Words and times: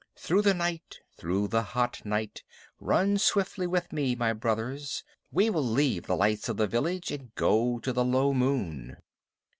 Through 0.17 0.41
the 0.41 0.55
night, 0.55 0.97
through 1.15 1.49
the 1.49 1.61
hot 1.61 2.03
night, 2.07 2.41
run 2.79 3.19
swiftly 3.19 3.67
with 3.67 3.93
me, 3.93 4.15
my 4.15 4.33
brothers. 4.33 5.03
We 5.31 5.51
will 5.51 5.61
leave 5.61 6.07
the 6.07 6.15
lights 6.15 6.49
of 6.49 6.57
the 6.57 6.65
village 6.65 7.11
and 7.11 7.35
go 7.35 7.77
to 7.77 7.93
the 7.93 8.03
low 8.03 8.33
moon. 8.33 8.97